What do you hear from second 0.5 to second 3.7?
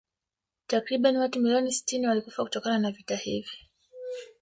Takriban watu milioni sitini walikufa kutokana na vita hivi